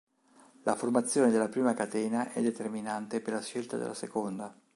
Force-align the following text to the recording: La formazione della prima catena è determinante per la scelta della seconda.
La 0.63 0.73
formazione 0.73 1.29
della 1.29 1.47
prima 1.47 1.75
catena 1.75 2.31
è 2.33 2.41
determinante 2.41 3.21
per 3.21 3.33
la 3.35 3.41
scelta 3.43 3.77
della 3.77 3.93
seconda. 3.93 4.51